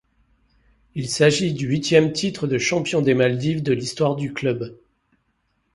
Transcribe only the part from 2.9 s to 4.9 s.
des Maldives de l'histoire du club.